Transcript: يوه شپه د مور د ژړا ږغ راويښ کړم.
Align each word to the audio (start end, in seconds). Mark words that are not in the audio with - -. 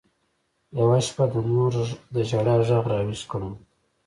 يوه 0.77 0.99
شپه 1.05 1.23
د 1.31 1.33
مور 1.49 1.73
د 2.13 2.15
ژړا 2.29 2.55
ږغ 2.67 2.85
راويښ 2.91 3.21
کړم. 3.31 3.53